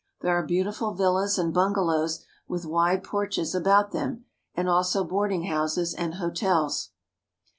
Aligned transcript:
There 0.21 0.33
are 0.35 0.41
beautiful 0.41 0.95
villas 0.95 1.37
and 1.37 1.53
bungalows 1.53 2.25
with 2.47 2.65
wide 2.65 3.03
porches 3.03 3.53
about 3.53 3.91
them, 3.91 4.25
and 4.55 4.67
also 4.67 5.03
boarding 5.03 5.43
houses 5.43 5.93
and 5.93 6.15
hotels. 6.15 6.89